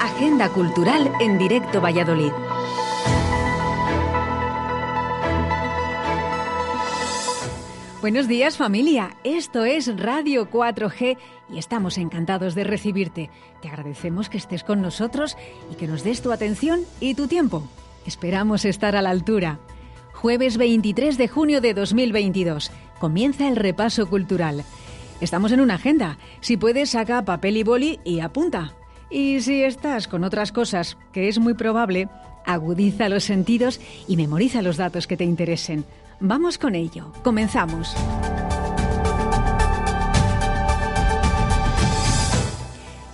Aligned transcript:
Agenda 0.00 0.48
Cultural 0.50 1.12
en 1.20 1.38
directo 1.38 1.80
Valladolid. 1.80 2.32
Buenos 8.00 8.28
días 8.28 8.58
familia, 8.58 9.16
esto 9.24 9.64
es 9.64 9.96
Radio 9.98 10.50
4G 10.50 11.16
y 11.50 11.58
estamos 11.58 11.96
encantados 11.96 12.54
de 12.54 12.64
recibirte. 12.64 13.30
Te 13.62 13.68
agradecemos 13.68 14.28
que 14.28 14.36
estés 14.36 14.62
con 14.62 14.82
nosotros 14.82 15.38
y 15.72 15.76
que 15.76 15.86
nos 15.86 16.04
des 16.04 16.20
tu 16.20 16.30
atención 16.30 16.82
y 17.00 17.14
tu 17.14 17.28
tiempo. 17.28 17.66
Esperamos 18.04 18.66
estar 18.66 18.94
a 18.94 19.00
la 19.00 19.08
altura. 19.08 19.58
Jueves 20.12 20.58
23 20.58 21.16
de 21.16 21.28
junio 21.28 21.60
de 21.62 21.72
2022. 21.72 22.70
Comienza 22.98 23.48
el 23.48 23.56
repaso 23.56 24.06
cultural. 24.06 24.64
Estamos 25.20 25.52
en 25.52 25.60
una 25.60 25.74
agenda. 25.74 26.18
Si 26.40 26.56
puedes, 26.56 26.90
saca 26.90 27.24
papel 27.24 27.56
y 27.56 27.62
boli 27.62 28.00
y 28.04 28.20
apunta. 28.20 28.74
Y 29.10 29.40
si 29.40 29.62
estás 29.62 30.08
con 30.08 30.24
otras 30.24 30.50
cosas, 30.50 30.96
que 31.12 31.28
es 31.28 31.38
muy 31.38 31.54
probable, 31.54 32.08
agudiza 32.44 33.08
los 33.08 33.24
sentidos 33.24 33.80
y 34.08 34.16
memoriza 34.16 34.62
los 34.62 34.76
datos 34.76 35.06
que 35.06 35.16
te 35.16 35.24
interesen. 35.24 35.84
Vamos 36.20 36.58
con 36.58 36.74
ello. 36.74 37.12
Comenzamos. 37.22 37.94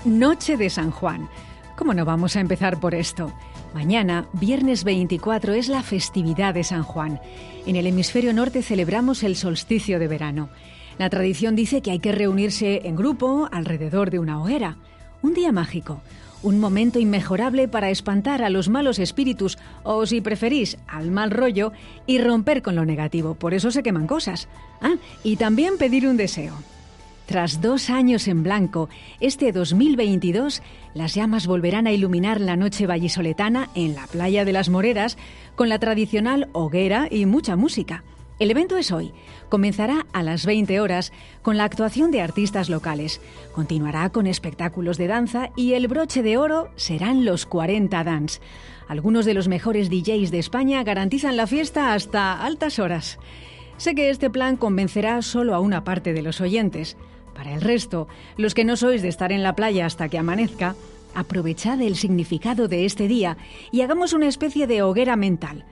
Noche 0.04 0.56
de 0.56 0.70
San 0.70 0.90
Juan. 0.90 1.28
¿Cómo 1.76 1.92
no 1.94 2.04
vamos 2.04 2.36
a 2.36 2.40
empezar 2.40 2.80
por 2.80 2.94
esto? 2.94 3.32
Mañana, 3.74 4.26
viernes 4.32 4.84
24, 4.84 5.52
es 5.52 5.68
la 5.68 5.82
festividad 5.82 6.54
de 6.54 6.64
San 6.64 6.82
Juan. 6.82 7.20
En 7.66 7.76
el 7.76 7.86
hemisferio 7.86 8.32
norte 8.32 8.62
celebramos 8.62 9.22
el 9.22 9.36
solsticio 9.36 9.98
de 9.98 10.08
verano. 10.08 10.48
La 11.00 11.08
tradición 11.08 11.56
dice 11.56 11.80
que 11.80 11.92
hay 11.92 11.98
que 11.98 12.12
reunirse 12.12 12.82
en 12.84 12.94
grupo 12.94 13.48
alrededor 13.52 14.10
de 14.10 14.18
una 14.18 14.38
hoguera. 14.38 14.76
Un 15.22 15.32
día 15.32 15.50
mágico, 15.50 16.02
un 16.42 16.60
momento 16.60 16.98
inmejorable 16.98 17.68
para 17.68 17.88
espantar 17.88 18.42
a 18.42 18.50
los 18.50 18.68
malos 18.68 18.98
espíritus 18.98 19.56
o, 19.82 20.04
si 20.04 20.20
preferís, 20.20 20.76
al 20.86 21.10
mal 21.10 21.30
rollo 21.30 21.72
y 22.06 22.18
romper 22.18 22.60
con 22.60 22.76
lo 22.76 22.84
negativo. 22.84 23.32
Por 23.34 23.54
eso 23.54 23.70
se 23.70 23.82
queman 23.82 24.06
cosas. 24.06 24.46
Ah, 24.82 24.96
y 25.24 25.36
también 25.36 25.78
pedir 25.78 26.06
un 26.06 26.18
deseo. 26.18 26.52
Tras 27.24 27.62
dos 27.62 27.88
años 27.88 28.28
en 28.28 28.42
blanco, 28.42 28.90
este 29.20 29.52
2022 29.52 30.60
las 30.92 31.14
llamas 31.14 31.46
volverán 31.46 31.86
a 31.86 31.92
iluminar 31.92 32.42
la 32.42 32.56
noche 32.56 32.86
vallisoletana 32.86 33.70
en 33.74 33.94
la 33.94 34.06
playa 34.06 34.44
de 34.44 34.52
las 34.52 34.68
Moreras 34.68 35.16
con 35.56 35.70
la 35.70 35.78
tradicional 35.78 36.50
hoguera 36.52 37.08
y 37.10 37.24
mucha 37.24 37.56
música. 37.56 38.04
El 38.40 38.50
evento 38.50 38.78
es 38.78 38.90
hoy. 38.90 39.12
Comenzará 39.50 40.06
a 40.14 40.22
las 40.22 40.46
20 40.46 40.80
horas 40.80 41.12
con 41.42 41.58
la 41.58 41.64
actuación 41.64 42.10
de 42.10 42.22
artistas 42.22 42.70
locales. 42.70 43.20
Continuará 43.52 44.08
con 44.08 44.26
espectáculos 44.26 44.96
de 44.96 45.08
danza 45.08 45.50
y 45.56 45.74
el 45.74 45.88
broche 45.88 46.22
de 46.22 46.38
oro 46.38 46.70
serán 46.74 47.26
los 47.26 47.44
40 47.44 48.02
Dance. 48.02 48.40
Algunos 48.88 49.26
de 49.26 49.34
los 49.34 49.46
mejores 49.46 49.90
DJs 49.90 50.30
de 50.30 50.38
España 50.38 50.82
garantizan 50.84 51.36
la 51.36 51.46
fiesta 51.46 51.92
hasta 51.92 52.42
altas 52.42 52.78
horas. 52.78 53.18
Sé 53.76 53.94
que 53.94 54.08
este 54.08 54.30
plan 54.30 54.56
convencerá 54.56 55.20
solo 55.20 55.54
a 55.54 55.60
una 55.60 55.84
parte 55.84 56.14
de 56.14 56.22
los 56.22 56.40
oyentes. 56.40 56.96
Para 57.34 57.54
el 57.54 57.60
resto, 57.60 58.08
los 58.38 58.54
que 58.54 58.64
no 58.64 58.78
sois 58.78 59.02
de 59.02 59.08
estar 59.08 59.32
en 59.32 59.42
la 59.42 59.54
playa 59.54 59.84
hasta 59.84 60.08
que 60.08 60.16
amanezca, 60.16 60.76
aprovechad 61.14 61.78
el 61.82 61.94
significado 61.94 62.68
de 62.68 62.86
este 62.86 63.06
día 63.06 63.36
y 63.70 63.82
hagamos 63.82 64.14
una 64.14 64.28
especie 64.28 64.66
de 64.66 64.80
hoguera 64.80 65.16
mental. 65.16 65.66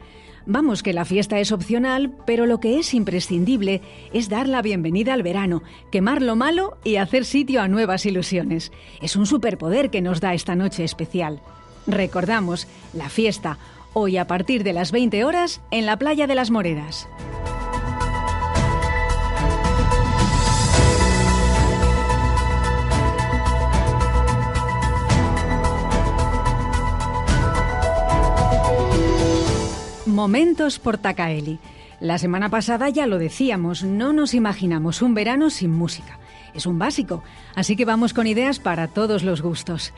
Vamos 0.50 0.82
que 0.82 0.94
la 0.94 1.04
fiesta 1.04 1.38
es 1.40 1.52
opcional, 1.52 2.16
pero 2.24 2.46
lo 2.46 2.58
que 2.58 2.78
es 2.78 2.94
imprescindible 2.94 3.82
es 4.14 4.30
dar 4.30 4.48
la 4.48 4.62
bienvenida 4.62 5.12
al 5.12 5.22
verano, 5.22 5.62
quemar 5.92 6.22
lo 6.22 6.36
malo 6.36 6.78
y 6.84 6.96
hacer 6.96 7.26
sitio 7.26 7.60
a 7.60 7.68
nuevas 7.68 8.06
ilusiones. 8.06 8.72
Es 9.02 9.14
un 9.14 9.26
superpoder 9.26 9.90
que 9.90 10.00
nos 10.00 10.22
da 10.22 10.32
esta 10.32 10.54
noche 10.54 10.84
especial. 10.84 11.42
Recordamos, 11.86 12.66
la 12.94 13.10
fiesta, 13.10 13.58
hoy 13.92 14.16
a 14.16 14.26
partir 14.26 14.64
de 14.64 14.72
las 14.72 14.90
20 14.90 15.22
horas 15.22 15.60
en 15.70 15.84
la 15.84 15.98
playa 15.98 16.26
de 16.26 16.34
las 16.34 16.50
Moreras. 16.50 17.10
Momentos 30.18 30.80
Portacaeli. 30.80 31.60
La 32.00 32.18
semana 32.18 32.48
pasada 32.48 32.88
ya 32.88 33.06
lo 33.06 33.18
decíamos, 33.18 33.84
no 33.84 34.12
nos 34.12 34.34
imaginamos 34.34 35.00
un 35.00 35.14
verano 35.14 35.48
sin 35.48 35.70
música. 35.70 36.18
Es 36.54 36.66
un 36.66 36.76
básico, 36.76 37.22
así 37.54 37.76
que 37.76 37.84
vamos 37.84 38.14
con 38.14 38.26
ideas 38.26 38.58
para 38.58 38.88
todos 38.88 39.22
los 39.22 39.42
gustos. 39.42 39.92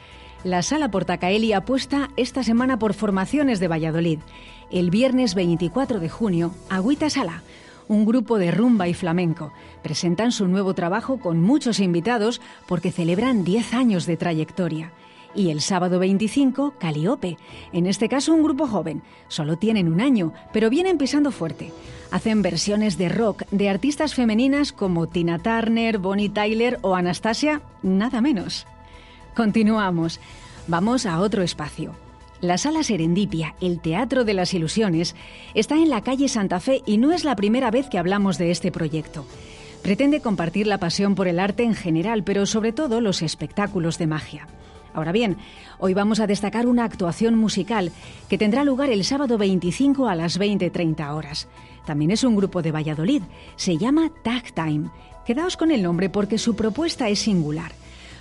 La 0.44 0.60
Sala 0.60 0.91
Portacaeli 0.91 1.54
apuesta 1.54 2.10
esta 2.19 2.42
semana 2.42 2.78
por 2.78 2.92
formaciones 2.92 3.60
de 3.60 3.69
Valladolid. 3.69 4.19
El 4.70 4.91
viernes 4.91 5.34
24 5.34 6.00
de 6.00 6.10
junio, 6.10 6.54
Agüita 6.69 7.08
Sala, 7.08 7.42
un 7.88 8.04
grupo 8.04 8.37
de 8.37 8.50
rumba 8.50 8.88
y 8.88 8.92
flamenco, 8.92 9.54
presentan 9.82 10.32
su 10.32 10.48
nuevo 10.48 10.75
trabajo 10.75 11.19
con 11.19 11.41
muchos 11.41 11.81
invitados 11.81 12.42
porque 12.69 12.92
celebran 12.92 13.42
10 13.42 13.72
años 13.72 14.04
de 14.04 14.19
trayectoria. 14.19 14.92
Y 15.35 15.51
el 15.51 15.61
sábado 15.61 15.99
25, 15.99 16.75
Caliope. 16.79 17.39
En 17.73 17.87
este 17.87 18.09
caso, 18.09 18.35
un 18.35 18.43
grupo 18.43 18.67
joven. 18.67 19.03
Solo 19.29 19.57
tienen 19.57 19.93
un 19.93 20.01
año, 20.01 20.33
pero 20.53 20.71
vienen 20.71 20.99
pisando 20.99 21.31
fuerte. 21.31 21.73
Hacen 22.11 22.43
versiones 22.43 22.99
de 22.99 23.09
rock 23.09 23.45
de 23.51 23.69
artistas 23.69 24.15
femeninas 24.15 24.73
como 24.73 25.07
Tina 25.09 25.39
Turner, 25.39 25.99
Bonnie 25.99 26.29
Tyler 26.29 26.79
o 26.83 26.97
Anastasia, 26.97 27.63
nada 27.83 28.21
menos. 28.21 28.67
Continuamos. 29.37 30.21
Vamos 30.67 31.07
a 31.07 31.21
otro 31.21 31.43
espacio. 31.43 31.95
La 32.41 32.59
Sala 32.59 32.83
Serendipia, 32.83 33.55
el 33.61 33.81
Teatro 33.81 34.25
de 34.25 34.35
las 34.35 34.55
Ilusiones, 34.55 35.15
está 35.55 35.77
en 35.77 35.91
la 35.91 36.01
calle 36.01 36.29
Santa 36.29 36.59
Fe 36.59 36.83
y 36.87 36.97
no 36.97 37.12
es 37.12 37.23
la 37.25 37.37
primera 37.37 37.71
vez 37.71 37.89
que 37.89 37.99
hablamos 37.99 38.39
de 38.39 38.51
este 38.51 38.73
proyecto. 38.73 39.27
Pretende 39.83 40.21
compartir 40.21 40.67
la 40.67 40.79
pasión 40.79 41.15
por 41.15 41.29
el 41.29 41.39
arte 41.39 41.62
en 41.65 41.75
general, 41.75 42.25
pero 42.25 42.47
sobre 42.47 42.73
todo 42.73 43.01
los 43.01 43.23
espectáculos 43.23 43.99
de 43.99 44.07
magia. 44.07 44.49
Ahora 44.93 45.12
bien, 45.12 45.37
hoy 45.78 45.95
vamos 45.95 46.21
a 46.21 46.27
destacar 46.27 46.67
una 46.67 46.84
actuación 46.84 47.37
musical 47.37 47.93
que 48.28 48.39
tendrá 48.39 48.65
lugar 48.65 48.91
el 48.91 49.05
sábado 49.05 49.39
25 49.39 50.09
a 50.09 50.15
las 50.15 50.39
20.30 50.39 51.15
horas. 51.15 51.49
También 51.87 52.11
es 52.11 52.25
un 52.25 52.37
grupo 52.37 52.62
de 52.62 52.73
Valladolid, 52.73 53.23
se 53.56 53.77
llama 53.77 54.11
Tag 54.23 54.53
Time. 54.53 54.91
Quedaos 55.25 55.56
con 55.56 55.71
el 55.71 55.83
nombre 55.83 56.11
porque 56.11 56.39
su 56.39 56.56
propuesta 56.56 57.09
es 57.09 57.21
singular. 57.21 57.73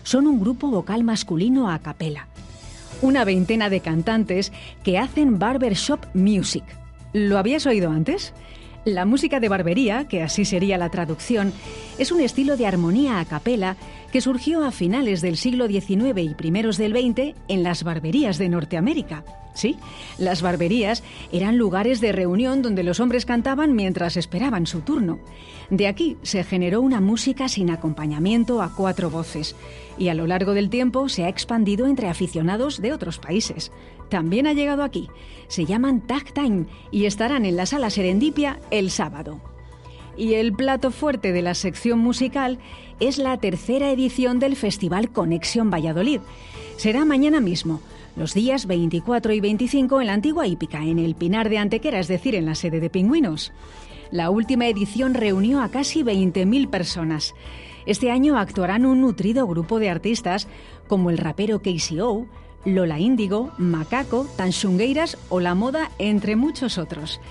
Son 0.03 0.28
un 0.28 0.40
grupo 0.40 0.69
vocal 0.69 1.03
masculino 1.03 1.69
a 1.69 1.79
capela. 1.79 2.28
Una 3.02 3.24
veintena 3.24 3.69
de 3.69 3.79
cantantes 3.79 4.52
que 4.84 4.97
hacen 4.97 5.40
barbershop 5.40 6.06
music. 6.13 6.63
¿Lo 7.13 7.38
habías 7.38 7.66
oído 7.66 7.90
antes? 7.90 8.34
La 8.85 9.06
música 9.06 9.40
de 9.40 9.50
barbería, 9.50 10.07
que 10.07 10.23
así 10.23 10.45
sería 10.45 10.78
la 10.78 10.90
traducción, 10.90 11.53
es 11.97 12.12
un 12.12 12.22
estilo 12.22 12.56
de 12.56 12.66
armonía 12.66 13.19
a 13.19 13.25
capela 13.25 13.75
que 14.12 14.22
surgió 14.22 14.63
a 14.63 14.72
finales 14.72 15.22
del 15.22 15.38
siglo 15.38 15.67
XIX 15.67 16.19
y 16.19 16.34
primeros 16.34 16.78
del 16.78 16.94
XX 16.94 17.35
en 17.47 17.63
las 17.63 17.84
barberías 17.84 18.38
de 18.38 18.50
Norteamérica. 18.50 19.23
Sí, 19.59 19.75
las 20.18 20.42
barberías 20.42 21.03
eran 21.34 21.58
lugares 21.58 22.00
de 22.00 22.14
reunión 22.14 22.62
donde 22.62 22.81
los 22.81 23.02
hombres 23.02 23.25
cantaban 23.25 23.75
mientras 23.75 24.16
esperaban 24.16 24.66
su 24.66 24.80
turno. 24.80 25.20
De 25.70 25.86
aquí 25.88 26.16
se 26.22 26.46
generó 26.46 26.80
una 26.80 27.02
música 27.02 27.50
sin 27.50 27.70
acompañamiento 27.70 28.62
a 28.62 28.74
cuatro 28.74 29.09
voces 29.09 29.58
y 29.97 30.08
a 30.08 30.14
lo 30.14 30.28
largo 30.28 30.53
del 30.53 30.70
tiempo 30.70 31.09
se 31.09 31.25
ha 31.25 31.28
expandido 31.28 31.88
entre 31.88 32.08
aficionados 32.08 32.81
de 32.81 32.94
otros 32.94 33.20
países. 33.20 33.74
También 34.08 34.47
ha 34.47 34.53
llegado 34.53 34.81
aquí. 34.81 35.09
Se 35.50 35.66
llaman 35.66 36.08
Tag 36.08 36.31
Time 36.31 36.66
y 36.90 37.03
estarán 37.03 37.44
en 37.44 37.58
la 37.58 37.66
sala 37.66 37.90
Serendipia 37.90 38.62
el 38.72 38.90
sábado. 38.90 39.41
Y 40.16 40.36
el 40.36 40.53
plato 40.53 40.90
fuerte 40.91 41.34
de 41.34 41.41
la 41.41 41.53
sección 41.53 42.00
musical 42.00 42.59
es 43.02 43.18
la 43.18 43.36
tercera 43.36 43.91
edición 43.91 44.40
del 44.40 44.56
Festival 44.56 45.12
Conexión 45.12 45.70
Valladolid. 45.70 46.22
Será 46.78 47.03
mañana 47.03 47.41
mismo, 47.41 47.82
los 48.19 48.33
días 48.33 48.66
24 48.66 49.31
y 49.31 49.39
25 49.39 50.01
en 50.01 50.07
la 50.07 50.13
antigua 50.13 50.45
hípica, 50.45 50.83
en 50.83 50.99
el 50.99 51.16
Pinar 51.16 51.47
de 51.47 51.57
Antequera, 51.57 52.01
es 52.01 52.09
decir, 52.09 52.35
en 52.35 52.45
la 52.45 52.53
sede 52.53 52.81
de 52.81 52.89
Pingüinos. 52.89 53.53
La 54.11 54.29
última 54.29 54.67
edición 54.67 55.13
reunió 55.13 55.61
a 55.61 55.69
casi 55.69 56.03
20.000 56.03 56.69
personas. 56.69 57.33
Este 57.85 58.11
año 58.11 58.37
actuarán 58.37 58.85
un 58.85 58.99
nutrido 58.99 59.47
grupo 59.47 59.79
de 59.79 59.89
artistas 59.89 60.49
como 60.89 61.09
el 61.09 61.17
rapero 61.17 61.61
KCO, 61.61 62.25
Lola 62.66 62.99
Índigo, 62.99 63.53
Macaco, 63.57 64.27
Tanshungueiras 64.35 65.17
o 65.29 65.39
La 65.39 65.55
Moda, 65.55 65.89
entre 65.97 66.35
muchos 66.35 66.77
otros. 66.77 67.21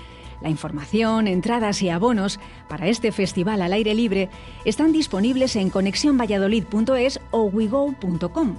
La 0.41 0.49
información, 0.49 1.27
entradas 1.27 1.83
y 1.83 1.89
abonos 1.89 2.39
para 2.67 2.87
este 2.87 3.11
festival 3.11 3.61
al 3.61 3.73
aire 3.73 3.93
libre 3.93 4.29
están 4.65 4.91
disponibles 4.91 5.55
en 5.55 5.69
conexionvalladolid.es 5.69 7.19
o 7.29 7.43
wego.com. 7.43 8.55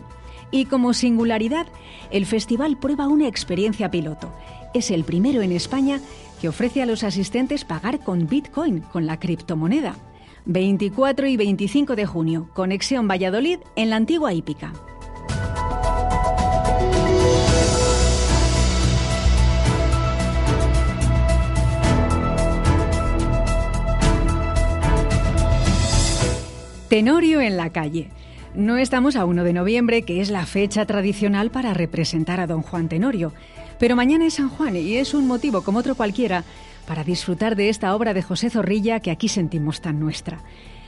Y 0.50 0.64
como 0.64 0.94
singularidad, 0.94 1.66
el 2.10 2.26
festival 2.26 2.76
prueba 2.76 3.06
una 3.06 3.28
experiencia 3.28 3.90
piloto. 3.90 4.32
Es 4.74 4.90
el 4.90 5.04
primero 5.04 5.42
en 5.42 5.52
España 5.52 6.00
que 6.40 6.48
ofrece 6.48 6.82
a 6.82 6.86
los 6.86 7.04
asistentes 7.04 7.64
pagar 7.64 8.00
con 8.00 8.26
Bitcoin, 8.26 8.80
con 8.80 9.06
la 9.06 9.18
criptomoneda. 9.20 9.96
24 10.46 11.28
y 11.28 11.36
25 11.36 11.96
de 11.96 12.06
junio, 12.06 12.48
Conexión 12.54 13.06
Valladolid 13.06 13.58
en 13.76 13.90
la 13.90 13.96
antigua 13.96 14.32
hípica. 14.32 14.72
Tenorio 26.88 27.40
en 27.40 27.56
la 27.56 27.70
calle. 27.70 28.10
No 28.54 28.78
estamos 28.78 29.14
a 29.14 29.24
1 29.26 29.44
de 29.44 29.52
noviembre, 29.52 30.02
que 30.02 30.20
es 30.20 30.28
la 30.28 30.44
fecha 30.44 30.84
tradicional 30.84 31.52
para 31.52 31.72
representar 31.72 32.40
a 32.40 32.48
don 32.48 32.62
Juan 32.62 32.88
Tenorio, 32.88 33.32
pero 33.78 33.94
mañana 33.94 34.26
es 34.26 34.34
San 34.34 34.48
Juan 34.48 34.74
y 34.74 34.96
es 34.96 35.14
un 35.14 35.28
motivo 35.28 35.62
como 35.62 35.78
otro 35.78 35.94
cualquiera 35.94 36.42
para 36.84 37.04
disfrutar 37.04 37.54
de 37.54 37.68
esta 37.68 37.94
obra 37.94 38.12
de 38.12 38.22
José 38.22 38.50
Zorrilla 38.50 38.98
que 38.98 39.12
aquí 39.12 39.28
sentimos 39.28 39.80
tan 39.80 40.00
nuestra. 40.00 40.42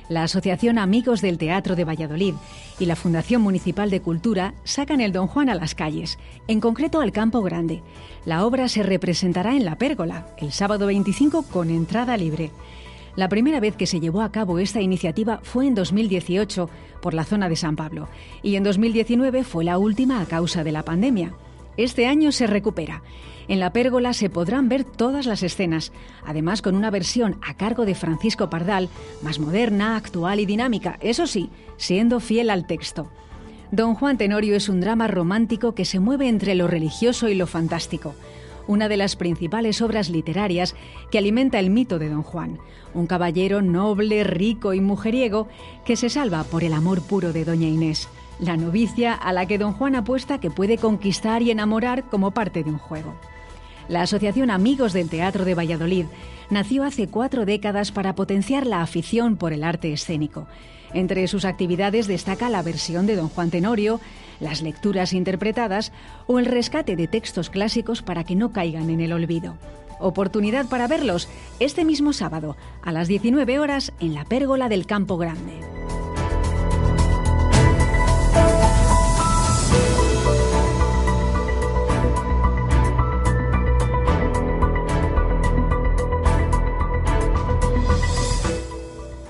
La 0.08 0.24
Asociación 0.24 0.76
Amigos 0.76 1.20
del 1.20 1.38
Teatro 1.38 1.76
de 1.76 1.84
Valladolid 1.84 2.34
y 2.80 2.86
la 2.86 2.96
Fundación 2.96 3.40
Municipal 3.42 3.90
de 3.90 4.02
Cultura 4.02 4.54
sacan 4.64 5.00
el 5.00 5.12
Don 5.12 5.28
Juan 5.28 5.48
a 5.48 5.54
las 5.54 5.76
calles, 5.76 6.18
en 6.48 6.58
concreto 6.58 7.00
al 7.00 7.12
Campo 7.12 7.42
Grande. 7.42 7.84
La 8.26 8.44
obra 8.44 8.68
se 8.68 8.82
representará 8.82 9.54
en 9.54 9.64
la 9.64 9.78
Pérgola, 9.78 10.26
el 10.36 10.50
sábado 10.50 10.86
25 10.86 11.44
con 11.44 11.70
entrada 11.70 12.16
libre. 12.16 12.50
La 13.14 13.28
primera 13.28 13.60
vez 13.60 13.76
que 13.76 13.86
se 13.86 14.00
llevó 14.00 14.22
a 14.22 14.32
cabo 14.32 14.58
esta 14.58 14.80
iniciativa 14.80 15.40
fue 15.42 15.66
en 15.66 15.74
2018 15.74 16.70
por 17.02 17.12
la 17.12 17.24
zona 17.24 17.50
de 17.50 17.56
San 17.56 17.76
Pablo 17.76 18.08
y 18.42 18.56
en 18.56 18.64
2019 18.64 19.44
fue 19.44 19.64
la 19.64 19.76
última 19.76 20.20
a 20.20 20.26
causa 20.26 20.64
de 20.64 20.72
la 20.72 20.82
pandemia. 20.82 21.34
Este 21.76 22.06
año 22.06 22.32
se 22.32 22.46
recupera. 22.46 23.02
En 23.48 23.60
la 23.60 23.72
pérgola 23.72 24.14
se 24.14 24.30
podrán 24.30 24.68
ver 24.70 24.84
todas 24.84 25.26
las 25.26 25.42
escenas, 25.42 25.92
además 26.24 26.62
con 26.62 26.74
una 26.74 26.90
versión 26.90 27.38
a 27.46 27.54
cargo 27.54 27.84
de 27.84 27.94
Francisco 27.94 28.48
Pardal, 28.48 28.88
más 29.20 29.38
moderna, 29.38 29.96
actual 29.96 30.40
y 30.40 30.46
dinámica, 30.46 30.96
eso 31.02 31.26
sí, 31.26 31.50
siendo 31.76 32.20
fiel 32.20 32.48
al 32.48 32.66
texto. 32.66 33.10
Don 33.72 33.94
Juan 33.94 34.16
Tenorio 34.16 34.54
es 34.54 34.68
un 34.68 34.80
drama 34.80 35.06
romántico 35.06 35.74
que 35.74 35.84
se 35.84 35.98
mueve 35.98 36.28
entre 36.28 36.54
lo 36.54 36.66
religioso 36.66 37.28
y 37.28 37.34
lo 37.34 37.46
fantástico 37.46 38.14
una 38.66 38.88
de 38.88 38.96
las 38.96 39.16
principales 39.16 39.82
obras 39.82 40.10
literarias 40.10 40.74
que 41.10 41.18
alimenta 41.18 41.58
el 41.58 41.70
mito 41.70 41.98
de 41.98 42.08
Don 42.08 42.22
Juan, 42.22 42.58
un 42.94 43.06
caballero 43.06 43.62
noble, 43.62 44.24
rico 44.24 44.74
y 44.74 44.80
mujeriego 44.80 45.48
que 45.84 45.96
se 45.96 46.08
salva 46.08 46.44
por 46.44 46.64
el 46.64 46.72
amor 46.72 47.02
puro 47.02 47.32
de 47.32 47.44
Doña 47.44 47.68
Inés, 47.68 48.08
la 48.38 48.56
novicia 48.56 49.14
a 49.14 49.32
la 49.32 49.46
que 49.46 49.58
Don 49.58 49.72
Juan 49.72 49.94
apuesta 49.94 50.40
que 50.40 50.50
puede 50.50 50.78
conquistar 50.78 51.42
y 51.42 51.50
enamorar 51.50 52.04
como 52.04 52.32
parte 52.32 52.64
de 52.64 52.70
un 52.70 52.78
juego. 52.78 53.14
La 53.88 54.02
Asociación 54.02 54.50
Amigos 54.50 54.92
del 54.92 55.08
Teatro 55.08 55.44
de 55.44 55.54
Valladolid 55.54 56.06
nació 56.50 56.84
hace 56.84 57.08
cuatro 57.08 57.44
décadas 57.44 57.92
para 57.92 58.14
potenciar 58.14 58.66
la 58.66 58.82
afición 58.82 59.36
por 59.36 59.52
el 59.52 59.64
arte 59.64 59.92
escénico. 59.92 60.46
Entre 60.94 61.26
sus 61.26 61.44
actividades 61.44 62.06
destaca 62.06 62.50
la 62.50 62.62
versión 62.62 63.06
de 63.06 63.16
Don 63.16 63.28
Juan 63.28 63.50
Tenorio, 63.50 64.00
las 64.40 64.60
lecturas 64.60 65.12
interpretadas 65.12 65.92
o 66.26 66.38
el 66.38 66.46
rescate 66.46 66.96
de 66.96 67.08
textos 67.08 67.48
clásicos 67.48 68.02
para 68.02 68.24
que 68.24 68.36
no 68.36 68.52
caigan 68.52 68.90
en 68.90 69.00
el 69.00 69.12
olvido. 69.12 69.56
Oportunidad 70.00 70.68
para 70.68 70.88
verlos 70.88 71.28
este 71.60 71.84
mismo 71.84 72.12
sábado 72.12 72.56
a 72.82 72.92
las 72.92 73.08
19 73.08 73.58
horas 73.58 73.92
en 74.00 74.14
la 74.14 74.24
Pérgola 74.24 74.68
del 74.68 74.86
Campo 74.86 75.16
Grande. 75.16 75.71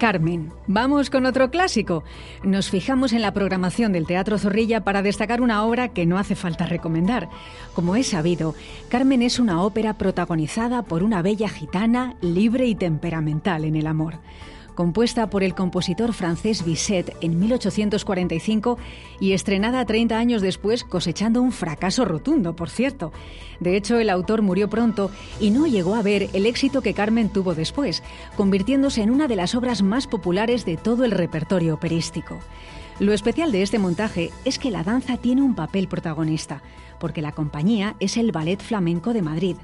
Carmen. 0.02 0.50
Vamos 0.66 1.10
con 1.10 1.26
otro 1.26 1.52
clásico. 1.52 2.02
Nos 2.43 2.70
fijamos 2.70 3.12
en 3.12 3.22
la 3.22 3.32
programación 3.32 3.93
del 3.93 4.04
Teatro 4.04 4.37
Zorrilla 4.37 4.82
para 4.82 5.00
destacar 5.00 5.40
una 5.40 5.64
obra 5.64 5.90
que 5.90 6.06
no 6.06 6.19
hace 6.19 6.34
falta 6.34 6.66
recomendar. 6.66 7.28
Como 7.72 7.94
es 7.94 8.08
sabido, 8.08 8.56
Carmen 8.88 9.22
es 9.22 9.38
una 9.38 9.62
ópera 9.62 9.94
protagonizada 9.99 10.82
por 10.82 11.04
una 11.04 11.22
bella 11.22 11.49
gitana 11.49 12.16
libre 12.20 12.66
y 12.66 12.75
temperamental 12.75 13.64
en 13.64 13.76
el 13.76 13.87
amor 13.87 14.19
compuesta 14.74 15.28
por 15.28 15.42
el 15.42 15.54
compositor 15.54 16.12
francés 16.12 16.64
Bizet 16.64 17.16
en 17.20 17.38
1845 17.38 18.78
y 19.20 19.32
estrenada 19.32 19.84
30 19.84 20.19
años 20.19 20.42
después 20.42 20.84
cosechando 20.84 21.42
un 21.42 21.52
fracaso 21.52 22.04
rotundo, 22.04 22.56
por 22.56 22.70
cierto. 22.70 23.12
De 23.60 23.76
hecho, 23.76 23.98
el 23.98 24.10
autor 24.10 24.42
murió 24.42 24.69
pronto 24.69 25.10
y 25.40 25.50
no 25.50 25.66
llegó 25.66 25.94
a 25.94 26.02
ver 26.02 26.28
el 26.32 26.46
éxito 26.46 26.82
que 26.82 26.94
Carmen 26.94 27.28
tuvo 27.28 27.54
después, 27.54 28.02
convirtiéndose 28.36 29.02
en 29.02 29.10
una 29.10 29.28
de 29.28 29.36
las 29.36 29.54
obras 29.54 29.82
más 29.82 30.06
populares 30.06 30.64
de 30.64 30.76
todo 30.76 31.04
el 31.04 31.10
repertorio 31.10 31.74
operístico. 31.74 32.38
Lo 32.98 33.12
especial 33.12 33.52
de 33.52 33.62
este 33.62 33.78
montaje 33.78 34.30
es 34.44 34.58
que 34.58 34.70
la 34.70 34.84
danza 34.84 35.16
tiene 35.16 35.42
un 35.42 35.54
papel 35.54 35.88
protagonista, 35.88 36.62
porque 36.98 37.22
la 37.22 37.32
compañía 37.32 37.96
es 38.00 38.16
el 38.16 38.32
Ballet 38.32 38.60
Flamenco 38.60 39.12
de 39.12 39.22
Madrid 39.22 39.56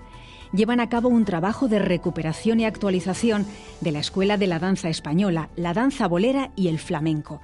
llevan 0.52 0.80
a 0.80 0.88
cabo 0.88 1.08
un 1.08 1.24
trabajo 1.24 1.68
de 1.68 1.78
recuperación 1.78 2.60
y 2.60 2.64
actualización 2.64 3.46
de 3.80 3.92
la 3.92 4.00
Escuela 4.00 4.36
de 4.36 4.46
la 4.46 4.58
Danza 4.58 4.88
Española, 4.88 5.48
la 5.56 5.74
danza 5.74 6.06
bolera 6.08 6.50
y 6.56 6.68
el 6.68 6.78
flamenco. 6.78 7.40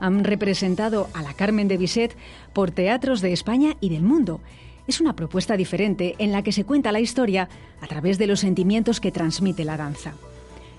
Han 0.00 0.24
representado 0.24 1.08
a 1.14 1.22
la 1.22 1.34
Carmen 1.34 1.68
de 1.68 1.76
Bizet 1.76 2.16
por 2.52 2.70
teatros 2.70 3.20
de 3.20 3.32
España 3.32 3.76
y 3.80 3.88
del 3.88 4.02
mundo. 4.02 4.40
Es 4.86 5.00
una 5.00 5.16
propuesta 5.16 5.56
diferente 5.56 6.14
en 6.18 6.32
la 6.32 6.42
que 6.42 6.52
se 6.52 6.64
cuenta 6.64 6.92
la 6.92 7.00
historia 7.00 7.48
a 7.80 7.86
través 7.86 8.18
de 8.18 8.26
los 8.26 8.40
sentimientos 8.40 9.00
que 9.00 9.12
transmite 9.12 9.64
la 9.64 9.76
danza. 9.76 10.14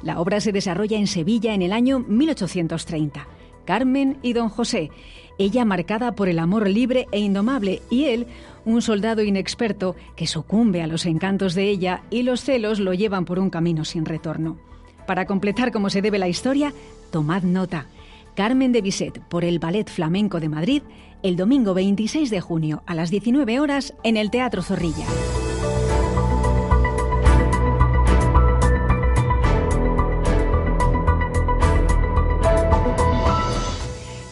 La 0.04 0.20
obra 0.20 0.40
se 0.42 0.52
desarrolla 0.52 0.98
en 0.98 1.08
Sevilla 1.08 1.54
en 1.54 1.62
el 1.62 1.74
año 1.74 2.00
1830. 2.00 3.26
Carmen 3.66 4.18
y 4.22 4.34
Don 4.34 4.50
José, 4.50 4.92
ella 5.38 5.66
marcada 5.66 6.14
por 6.14 6.30
el 6.30 6.40
amor 6.40 6.70
libre 6.70 7.08
e 7.12 7.20
indomable 7.20 7.82
y 7.90 8.06
él 8.06 8.28
un 8.64 8.82
soldado 8.82 9.22
inexperto 9.22 9.96
que 10.16 10.28
sucumbe 10.28 10.82
a 10.82 10.88
los 10.88 11.06
encantos 11.06 11.56
de 11.56 11.70
ella 11.70 12.04
y 12.10 12.24
los 12.24 12.42
celos 12.42 12.80
lo 12.80 12.94
llevan 12.94 13.26
por 13.26 13.40
un 13.40 13.50
camino 13.50 13.84
sin 13.84 14.06
retorno. 14.06 14.58
Para 15.06 15.26
completar 15.26 15.72
como 15.72 15.90
se 15.90 16.02
debe 16.02 16.20
la 16.20 16.30
historia, 16.30 16.74
tomad 17.12 17.44
nota. 17.44 17.88
Carmen 18.36 18.72
de 18.72 18.82
Bizet 18.82 19.20
por 19.20 19.46
el 19.46 19.60
Ballet 19.60 19.90
Flamenco 19.90 20.40
de 20.40 20.50
Madrid 20.50 20.82
el 21.26 21.38
domingo 21.38 21.74
26 21.74 22.30
de 22.30 22.40
junio 22.40 22.84
a 22.86 22.94
las 22.94 23.10
19 23.10 23.60
horas 23.60 23.96
en 24.04 24.16
el 24.16 24.30
Teatro 24.30 24.62
Zorrilla. 24.62 25.08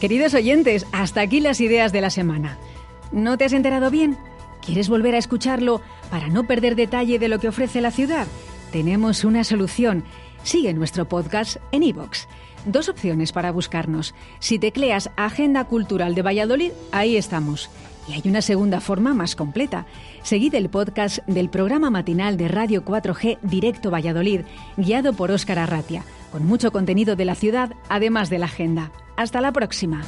Queridos 0.03 0.33
oyentes, 0.33 0.85
hasta 0.91 1.21
aquí 1.21 1.39
las 1.39 1.61
ideas 1.61 1.93
de 1.93 2.01
la 2.01 2.09
semana. 2.09 2.57
¿No 3.13 3.37
te 3.37 3.45
has 3.45 3.53
enterado 3.53 3.89
bien? 3.89 4.17
¿Quieres 4.61 4.89
volver 4.89 5.15
a 5.15 5.17
escucharlo 5.17 5.79
para 6.11 6.27
no 6.27 6.43
perder 6.43 6.75
detalle 6.75 7.19
de 7.19 7.29
lo 7.29 7.39
que 7.39 7.47
ofrece 7.47 7.79
la 7.79 7.89
ciudad? 7.89 8.27
Tenemos 8.73 9.23
una 9.23 9.45
solución. 9.45 10.03
Sigue 10.43 10.73
nuestro 10.73 11.07
podcast 11.07 11.55
en 11.71 11.83
iVoox. 11.83 12.25
Dos 12.65 12.89
opciones 12.89 13.31
para 13.31 13.53
buscarnos. 13.53 14.13
Si 14.39 14.59
tecleas 14.59 15.09
Agenda 15.15 15.63
Cultural 15.63 16.15
de 16.15 16.21
Valladolid, 16.21 16.73
ahí 16.91 17.15
estamos. 17.15 17.69
Y 18.05 18.11
hay 18.11 18.23
una 18.25 18.41
segunda 18.41 18.81
forma 18.81 19.13
más 19.13 19.37
completa. 19.37 19.85
Seguid 20.21 20.53
el 20.55 20.67
podcast 20.67 21.19
del 21.27 21.47
programa 21.47 21.89
matinal 21.89 22.35
de 22.35 22.49
Radio 22.49 22.83
4G 22.83 23.37
Directo 23.41 23.89
Valladolid, 23.89 24.41
guiado 24.75 25.13
por 25.13 25.31
Óscar 25.31 25.59
Arratia, 25.59 26.03
con 26.29 26.45
mucho 26.45 26.73
contenido 26.73 27.15
de 27.15 27.23
la 27.23 27.35
ciudad, 27.35 27.73
además 27.87 28.29
de 28.29 28.39
la 28.39 28.47
agenda. 28.47 28.91
Hasta 29.15 29.41
la 29.41 29.51
próxima. 29.51 30.01